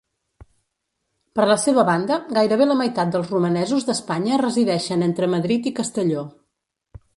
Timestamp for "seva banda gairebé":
1.63-2.67